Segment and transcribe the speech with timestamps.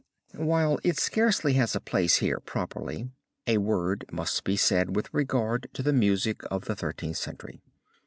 [0.37, 3.11] While it scarcely has a place here properly,
[3.45, 7.61] a word must be said with regard to the music of the Thirteenth Century.